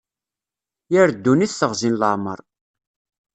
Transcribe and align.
Yir 0.91 1.09
ddunit 1.15 1.57
teɣzi 1.59 1.89
n 1.91 1.97
leɛmer. 2.01 2.39